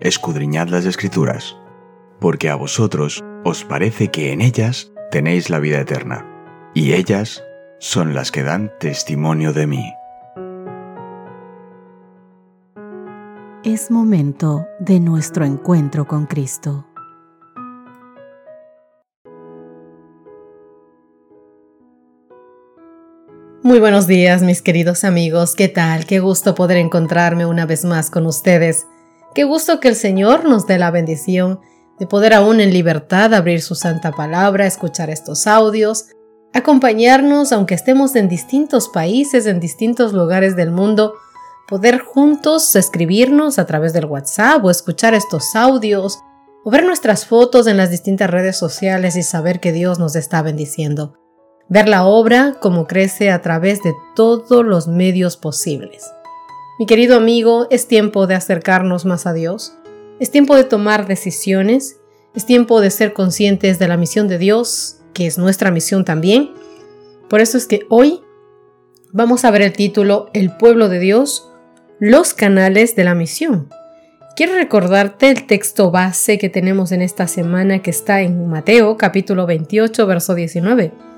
[0.00, 1.56] escudriñad las escrituras,
[2.20, 6.26] porque a vosotros os parece que en ellas tenéis la vida eterna,
[6.74, 7.44] y ellas
[7.78, 9.92] son las que dan testimonio de mí.
[13.62, 16.86] Es momento de nuestro encuentro con Cristo.
[23.62, 26.06] Muy buenos días mis queridos amigos, ¿qué tal?
[26.06, 28.86] Qué gusto poder encontrarme una vez más con ustedes.
[29.34, 31.60] Qué gusto que el Señor nos dé la bendición
[31.98, 36.06] de poder aún en libertad abrir su santa palabra, escuchar estos audios,
[36.52, 41.14] acompañarnos aunque estemos en distintos países, en distintos lugares del mundo,
[41.68, 46.18] poder juntos escribirnos a través del WhatsApp o escuchar estos audios
[46.64, 50.42] o ver nuestras fotos en las distintas redes sociales y saber que Dios nos está
[50.42, 51.14] bendiciendo
[51.70, 56.12] ver la obra como crece a través de todos los medios posibles.
[56.80, 59.74] Mi querido amigo, es tiempo de acercarnos más a Dios,
[60.18, 62.00] es tiempo de tomar decisiones,
[62.34, 66.52] es tiempo de ser conscientes de la misión de Dios, que es nuestra misión también.
[67.28, 68.22] Por eso es que hoy
[69.12, 71.50] vamos a ver el título El pueblo de Dios,
[71.98, 73.68] los canales de la misión.
[74.34, 79.44] Quiero recordarte el texto base que tenemos en esta semana que está en Mateo capítulo
[79.44, 81.09] 28, verso 19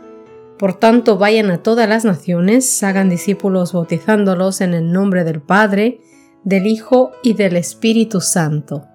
[0.62, 6.02] por tanto, vayan a todas las naciones, hagan discípulos bautizándolos en el nombre del Padre,
[6.44, 8.86] del Hijo y del Espíritu Santo.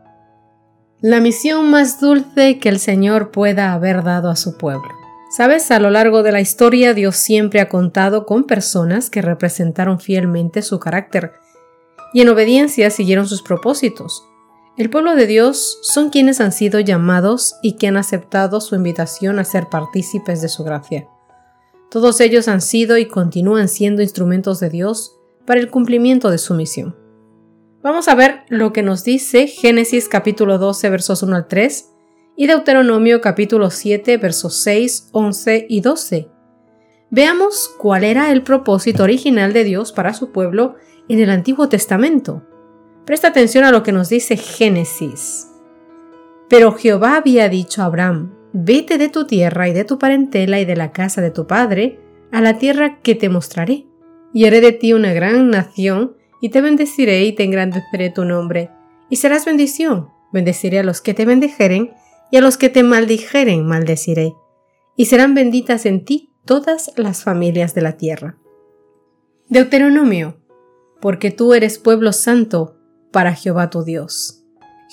[1.02, 4.88] La misión más dulce que el Señor pueda haber dado a su pueblo.
[5.30, 10.00] Sabes, a lo largo de la historia Dios siempre ha contado con personas que representaron
[10.00, 11.34] fielmente su carácter
[12.14, 14.23] y en obediencia siguieron sus propósitos.
[14.78, 19.38] El pueblo de Dios son quienes han sido llamados y que han aceptado su invitación
[19.38, 21.10] a ser partícipes de su gracia.
[21.90, 26.54] Todos ellos han sido y continúan siendo instrumentos de Dios para el cumplimiento de su
[26.54, 26.96] misión.
[27.82, 31.89] Vamos a ver lo que nos dice Génesis capítulo 12 versos 1 al 3
[32.36, 36.30] y Deuteronomio capítulo 7 versos 6, 11 y 12.
[37.10, 40.76] Veamos cuál era el propósito original de Dios para su pueblo
[41.08, 42.44] en el Antiguo Testamento.
[43.06, 45.48] Presta atención a lo que nos dice Génesis.
[46.50, 50.66] Pero Jehová había dicho a Abraham, Vete de tu tierra y de tu parentela y
[50.66, 52.00] de la casa de tu padre
[52.32, 53.88] a la tierra que te mostraré,
[54.34, 58.70] y haré de ti una gran nación, y te bendeciré y te engrandeceré tu nombre,
[59.10, 60.10] y serás bendición.
[60.34, 61.94] Bendeciré a los que te bendijeren,
[62.32, 64.34] y a los que te maldijeren maldeciré,
[64.96, 68.38] y serán benditas en ti todas las familias de la tierra.
[69.50, 70.42] Deuteronomio,
[71.00, 72.78] porque tú eres pueblo santo
[73.12, 74.44] para Jehová tu Dios.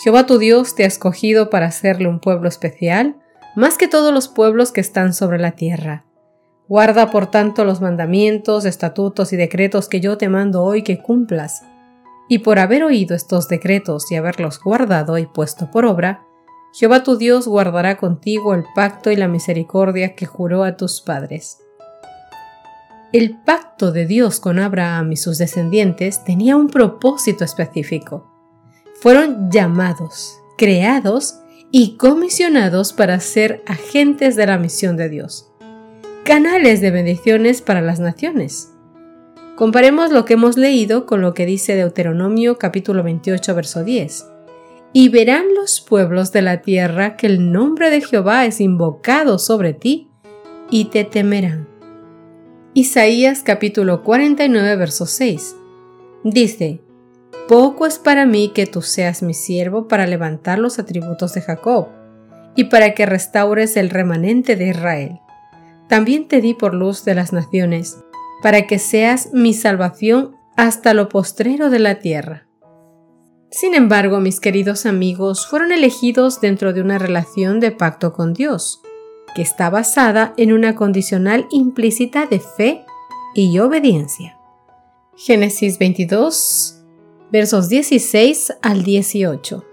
[0.02, 3.16] Jehová tu Dios te ha escogido para hacerle un pueblo especial,
[3.54, 6.04] más que todos los pueblos que están sobre la tierra.
[6.66, 11.62] Guarda por tanto los mandamientos, estatutos y decretos que yo te mando hoy que cumplas.
[12.28, 16.22] Y por haber oído estos decretos y haberlos guardado y puesto por obra,
[16.72, 21.58] Jehová tu Dios guardará contigo el pacto y la misericordia que juró a tus padres.
[23.12, 28.26] El pacto de Dios con Abraham y sus descendientes tenía un propósito específico.
[29.00, 31.38] Fueron llamados, creados
[31.76, 35.50] y comisionados para ser agentes de la misión de Dios,
[36.24, 38.70] canales de bendiciones para las naciones.
[39.56, 44.24] Comparemos lo que hemos leído con lo que dice Deuteronomio capítulo 28 verso 10.
[44.92, 49.72] Y verán los pueblos de la tierra que el nombre de Jehová es invocado sobre
[49.72, 50.08] ti,
[50.70, 51.66] y te temerán.
[52.72, 55.56] Isaías capítulo 49 verso 6.
[56.22, 56.83] Dice,
[57.48, 61.88] poco es para mí que tú seas mi siervo para levantar los atributos de Jacob
[62.56, 65.20] y para que restaures el remanente de Israel.
[65.88, 67.98] También te di por luz de las naciones,
[68.42, 72.46] para que seas mi salvación hasta lo postrero de la tierra.
[73.50, 78.80] Sin embargo, mis queridos amigos fueron elegidos dentro de una relación de pacto con Dios,
[79.34, 82.84] que está basada en una condicional implícita de fe
[83.34, 84.36] y obediencia.
[85.16, 86.83] Génesis 22,
[87.30, 89.64] versos 16 al 18.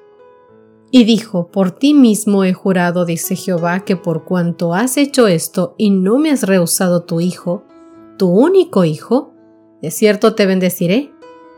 [0.92, 5.76] Y dijo, Por ti mismo he jurado, dice Jehová, que por cuanto has hecho esto
[5.78, 7.64] y no me has rehusado tu hijo,
[8.18, 9.34] tu único hijo,
[9.82, 11.12] de cierto te bendeciré,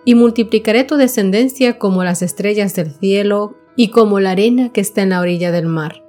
[0.06, 5.02] y multiplicaré tu descendencia como las estrellas del cielo y como la arena que está
[5.02, 6.04] en la orilla del mar.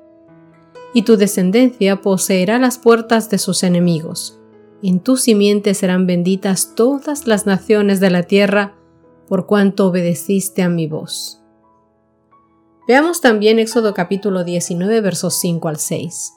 [0.92, 4.40] Y tu descendencia poseerá las puertas de sus enemigos.
[4.82, 8.74] En tu simiente serán benditas todas las naciones de la tierra,
[9.28, 11.40] por cuanto obedeciste a mi voz.
[12.86, 16.34] Veamos también Éxodo capítulo 19 versos 5 al 6.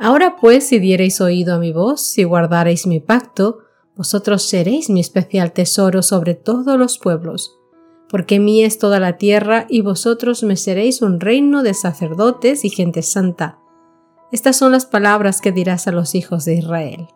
[0.00, 3.58] Ahora pues, si diereis oído a mi voz, si guardareis mi pacto,
[3.96, 7.56] vosotros seréis mi especial tesoro sobre todos los pueblos,
[8.08, 12.70] porque mí es toda la tierra y vosotros me seréis un reino de sacerdotes y
[12.70, 13.58] gente santa.
[14.32, 17.08] Estas son las palabras que dirás a los hijos de Israel.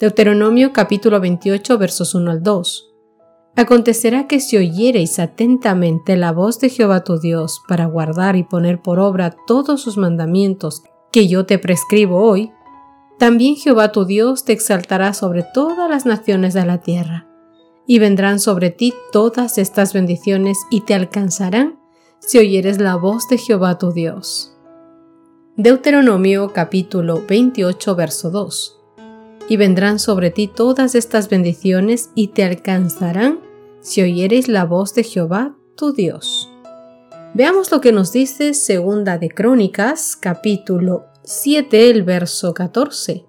[0.00, 2.91] Deuteronomio capítulo 28 versos 1 al 2.
[3.54, 8.80] Acontecerá que si oyereis atentamente la voz de Jehová tu Dios para guardar y poner
[8.80, 12.50] por obra todos sus mandamientos que yo te prescribo hoy,
[13.18, 17.28] también Jehová tu Dios te exaltará sobre todas las naciones de la tierra,
[17.86, 21.78] y vendrán sobre ti todas estas bendiciones y te alcanzarán
[22.20, 24.56] si oyeres la voz de Jehová tu Dios.
[25.56, 28.81] Deuteronomio capítulo 28 verso 2
[29.48, 33.40] y vendrán sobre ti todas estas bendiciones y te alcanzarán
[33.80, 36.48] si oyeres la voz de Jehová tu Dios.
[37.34, 43.24] Veamos lo que nos dice Segunda de Crónicas, capítulo 7, el verso 14.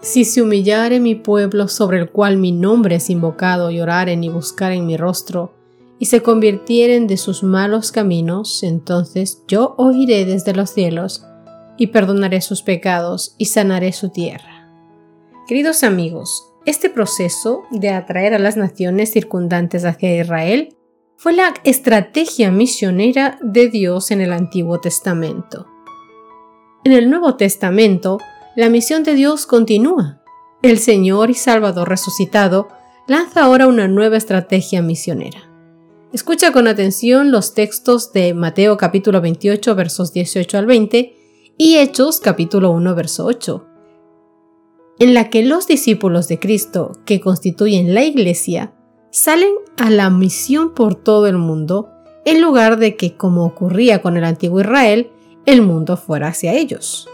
[0.00, 4.28] Si se humillare mi pueblo sobre el cual mi nombre es invocado y oraren y
[4.28, 5.52] buscaren mi rostro,
[5.98, 11.26] y se convirtieren de sus malos caminos, entonces yo oiré desde los cielos,
[11.78, 14.55] y perdonaré sus pecados, y sanaré su tierra.
[15.46, 20.76] Queridos amigos, este proceso de atraer a las naciones circundantes hacia Israel
[21.16, 25.68] fue la estrategia misionera de Dios en el Antiguo Testamento.
[26.82, 28.18] En el Nuevo Testamento,
[28.56, 30.20] la misión de Dios continúa.
[30.62, 32.66] El Señor y Salvador resucitado
[33.06, 35.48] lanza ahora una nueva estrategia misionera.
[36.12, 41.16] Escucha con atención los textos de Mateo capítulo 28 versos 18 al 20
[41.56, 43.75] y Hechos capítulo 1 verso 8
[44.98, 48.72] en la que los discípulos de Cristo, que constituyen la Iglesia,
[49.10, 51.90] salen a la misión por todo el mundo,
[52.24, 55.10] en lugar de que, como ocurría con el antiguo Israel,
[55.44, 57.08] el mundo fuera hacia ellos.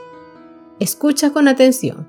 [0.79, 2.09] Escucha con atención.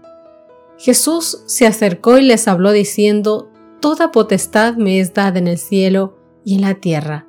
[0.78, 3.50] Jesús se acercó y les habló diciendo,
[3.82, 7.28] Toda potestad me es dada en el cielo y en la tierra.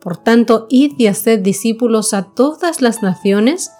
[0.00, 3.70] Por tanto, id y haced discípulos a todas las naciones,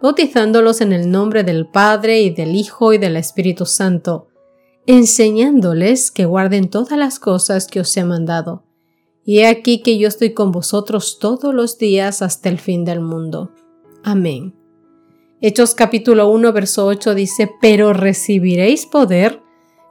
[0.00, 4.28] bautizándolos en el nombre del Padre y del Hijo y del Espíritu Santo,
[4.86, 8.64] enseñándoles que guarden todas las cosas que os he mandado.
[9.24, 13.00] Y he aquí que yo estoy con vosotros todos los días hasta el fin del
[13.00, 13.52] mundo.
[14.02, 14.54] Amén.
[15.40, 19.42] Hechos capítulo 1 verso 8 dice, pero recibiréis poder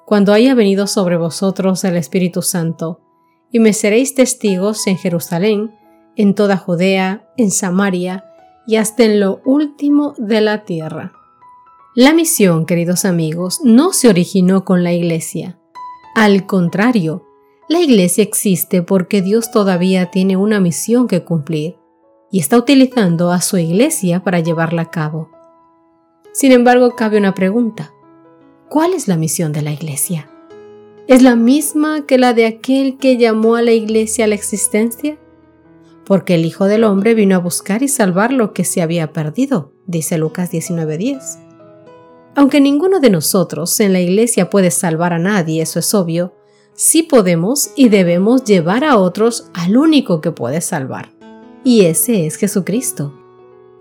[0.05, 3.01] cuando haya venido sobre vosotros el Espíritu Santo,
[3.51, 5.71] y me seréis testigos en Jerusalén,
[6.15, 8.25] en toda Judea, en Samaria,
[8.67, 11.13] y hasta en lo último de la tierra.
[11.95, 15.57] La misión, queridos amigos, no se originó con la Iglesia.
[16.13, 17.25] Al contrario,
[17.69, 21.77] la Iglesia existe porque Dios todavía tiene una misión que cumplir
[22.29, 25.31] y está utilizando a su Iglesia para llevarla a cabo.
[26.33, 27.93] Sin embargo, cabe una pregunta.
[28.69, 30.29] ¿Cuál es la misión de la Iglesia?
[31.07, 35.17] ¿Es la misma que la de aquel que llamó a la Iglesia a la existencia?
[36.07, 39.73] Porque el Hijo del Hombre vino a buscar y salvar lo que se había perdido,
[39.85, 41.37] dice Lucas 19:10.
[42.33, 46.33] Aunque ninguno de nosotros en la iglesia puede salvar a nadie, eso es obvio,
[46.73, 51.11] sí podemos y debemos llevar a otros al único que puede salvar,
[51.65, 53.13] y ese es Jesucristo.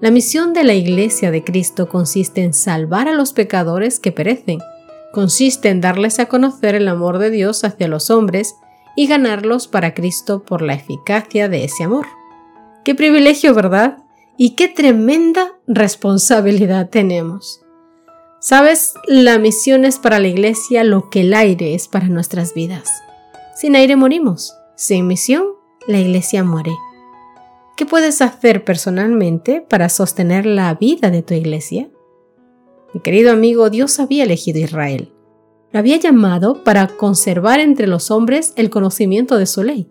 [0.01, 4.59] La misión de la iglesia de Cristo consiste en salvar a los pecadores que perecen,
[5.13, 8.57] consiste en darles a conocer el amor de Dios hacia los hombres
[8.97, 12.07] y ganarlos para Cristo por la eficacia de ese amor.
[12.85, 13.99] Qué privilegio, ¿verdad?
[14.39, 17.61] Y qué tremenda responsabilidad tenemos.
[18.41, 22.89] Sabes, la misión es para la iglesia lo que el aire es para nuestras vidas.
[23.55, 24.55] Sin aire morimos.
[24.77, 25.45] Sin misión,
[25.87, 26.73] la iglesia muere.
[27.77, 31.91] ¿Qué puedes hacer personalmente para sostener la vida de tu iglesia?
[32.95, 35.16] Mi querido amigo, Dios había elegido Israel
[35.73, 39.89] lo había llamado para conservar entre los hombres el conocimiento de su ley,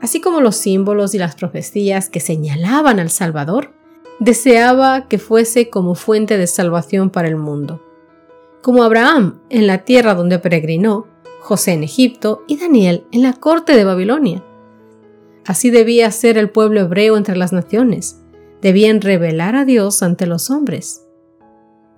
[0.00, 3.74] así como los símbolos y las profecías que señalaban al Salvador,
[4.20, 7.82] deseaba que fuese como fuente de salvación para el mundo.
[8.62, 11.06] Como Abraham en la tierra donde peregrinó,
[11.40, 14.44] José en Egipto y Daniel en la corte de Babilonia.
[15.46, 18.20] Así debía ser el pueblo hebreo entre las naciones.
[18.60, 21.07] Debían revelar a Dios ante los hombres.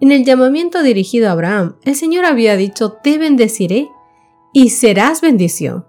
[0.01, 3.91] En el llamamiento dirigido a Abraham, el Señor había dicho, te bendeciré
[4.55, 5.85] y serás bendición,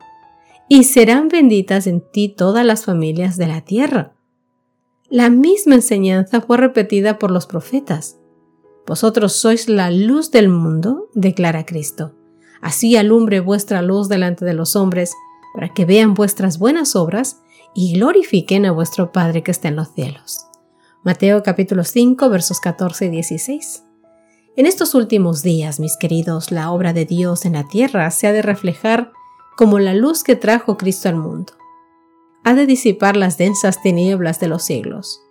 [0.67, 4.13] y serán benditas en ti todas las familias de la tierra.
[5.09, 8.17] La misma enseñanza fue repetida por los profetas.
[8.85, 12.13] Vosotros sois la luz del mundo, declara Cristo.
[12.61, 15.13] Así alumbre vuestra luz delante de los hombres,
[15.53, 17.41] para que vean vuestras buenas obras
[17.73, 20.47] y glorifiquen a vuestro Padre que está en los cielos.
[21.03, 23.83] Mateo capítulo 5 versos 14 y 16.
[24.57, 28.33] En estos últimos días, mis queridos, la obra de Dios en la tierra se ha
[28.33, 29.13] de reflejar
[29.55, 31.53] como la luz que trajo Cristo al mundo.
[32.43, 35.21] ha de disipar las densas tinieblas de los siglos.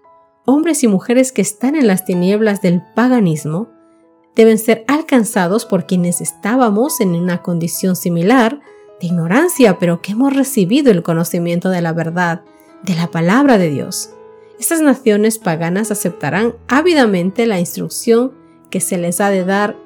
[0.46, 3.68] Hombres y mujeres que están en las tinieblas del paganismo
[4.36, 8.60] deben ser alcanzados por quienes estábamos en una condición similar
[9.00, 12.42] de ignorancia, pero que hemos recibido el conocimiento de la verdad,
[12.84, 14.10] de la palabra de Dios.
[14.60, 18.39] Estas naciones paganas aceptarán ávidamente la instrucción
[18.70, 19.76] que se les ha de dar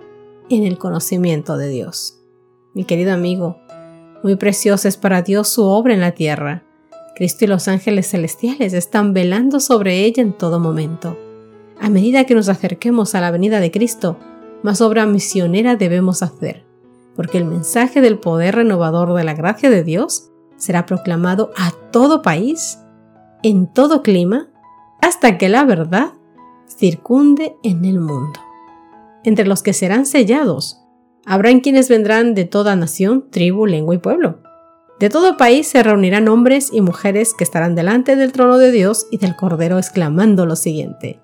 [0.50, 2.20] en el conocimiento de Dios.
[2.74, 3.58] Mi querido amigo,
[4.22, 6.64] muy preciosa es para Dios su obra en la tierra.
[7.14, 11.16] Cristo y los ángeles celestiales están velando sobre ella en todo momento.
[11.80, 14.18] A medida que nos acerquemos a la venida de Cristo,
[14.62, 16.64] más obra misionera debemos hacer,
[17.14, 22.22] porque el mensaje del poder renovador de la gracia de Dios será proclamado a todo
[22.22, 22.78] país,
[23.42, 24.48] en todo clima,
[25.02, 26.12] hasta que la verdad
[26.66, 28.40] circunde en el mundo.
[29.25, 30.81] Entre los que serán sellados,
[31.25, 34.40] habrán quienes vendrán de toda nación, tribu, lengua y pueblo.
[35.00, 39.07] De todo país se reunirán hombres y mujeres que estarán delante del trono de Dios
[39.11, 41.21] y del Cordero exclamando lo siguiente.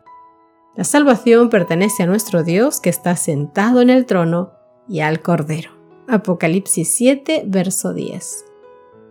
[0.76, 4.52] La salvación pertenece a nuestro Dios que está sentado en el trono
[4.88, 5.70] y al Cordero.
[6.08, 8.44] Apocalipsis 7, verso 10.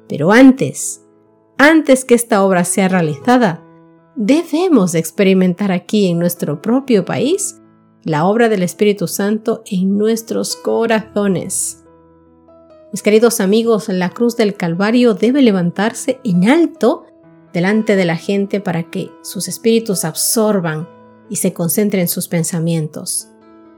[0.07, 1.05] Pero antes,
[1.57, 3.63] antes que esta obra sea realizada,
[4.15, 7.58] debemos experimentar aquí en nuestro propio país
[8.03, 11.83] la obra del Espíritu Santo en nuestros corazones.
[12.91, 17.05] Mis queridos amigos, la cruz del Calvario debe levantarse en alto
[17.53, 20.87] delante de la gente para que sus espíritus absorban
[21.29, 23.29] y se concentre en sus pensamientos.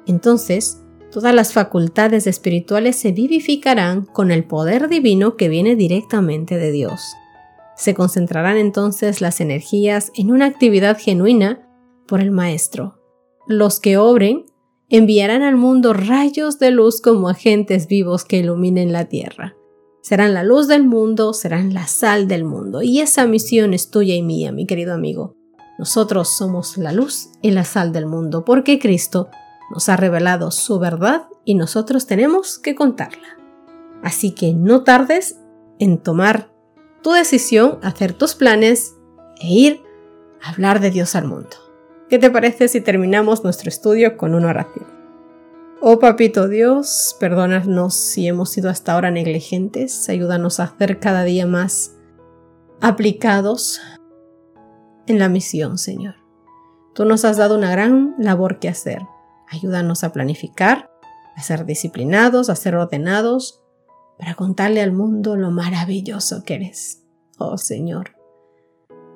[0.08, 6.72] Entonces, todas las facultades espirituales se vivificarán con el poder divino que viene directamente de
[6.72, 7.02] Dios.
[7.76, 11.68] Se concentrarán entonces las energías en una actividad genuina
[12.08, 13.01] por el Maestro.
[13.48, 14.46] Los que obren
[14.90, 19.56] enviarán al mundo rayos de luz como agentes vivos que iluminen la tierra.
[20.02, 22.82] Serán la luz del mundo, serán la sal del mundo.
[22.82, 25.36] Y esa misión es tuya y mía, mi querido amigo.
[25.80, 29.30] Nosotros somos la luz y la sal del mundo porque Cristo
[29.72, 33.38] nos ha revelado su verdad y nosotros tenemos que contarla.
[34.04, 35.40] Así que no tardes
[35.80, 36.52] en tomar
[37.02, 38.96] tu decisión, hacer tus planes
[39.40, 39.82] e ir
[40.42, 41.71] a hablar de Dios al mundo.
[42.12, 44.86] ¿Qué te parece si terminamos nuestro estudio con una oración?
[45.80, 51.48] Oh Papito Dios, perdónanos si hemos sido hasta ahora negligentes, ayúdanos a hacer cada día
[51.48, 51.96] más
[52.82, 53.80] aplicados
[55.08, 56.16] en la misión, Señor.
[56.94, 59.00] Tú nos has dado una gran labor que hacer.
[59.48, 60.92] Ayúdanos a planificar,
[61.38, 63.62] a ser disciplinados, a ser ordenados,
[64.20, 67.06] para contarle al mundo lo maravilloso que eres.
[67.38, 68.18] Oh Señor,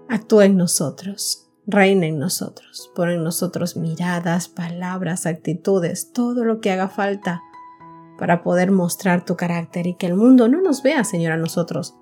[0.07, 6.71] actúa en nosotros, reina en nosotros, pon en nosotros miradas, palabras, actitudes, todo lo que
[6.71, 7.41] haga falta
[8.17, 11.95] para poder mostrar tu carácter y que el mundo no nos vea, Señor, a nosotros,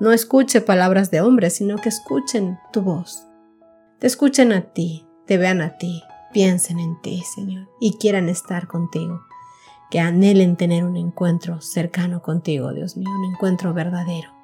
[0.00, 3.28] no escuche palabras de hombres, sino que escuchen tu voz.
[4.00, 6.02] Te escuchen a ti, te vean a ti,
[6.32, 9.22] piensen en ti, Señor, y quieran estar contigo.
[9.90, 14.41] Que anhelen tener un encuentro cercano contigo, Dios mío, un encuentro verdadero.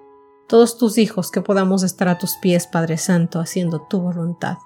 [0.48, 4.56] Todos tus hijos que podamos estar a tus pies, Padre Santo, haciendo tu voluntad.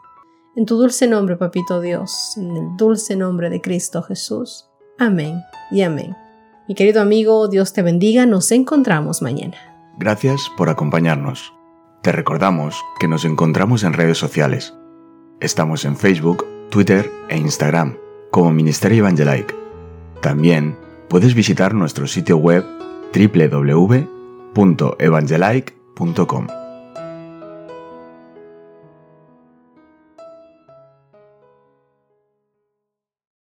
[0.54, 4.70] En tu dulce nombre, Papito Dios, en el dulce nombre de Cristo Jesús.
[4.96, 6.16] Amén y amén.
[6.68, 9.56] Mi querido amigo, Dios te bendiga, nos encontramos mañana.
[9.98, 11.52] Gracias por acompañarnos.
[12.00, 14.74] Te recordamos que nos encontramos en redes sociales.
[15.40, 17.96] Estamos en Facebook, Twitter e Instagram
[18.30, 19.56] como Ministerio Evangelike.
[20.20, 22.64] También puedes visitar nuestro sitio web
[24.54, 26.61] www.evangelike.com.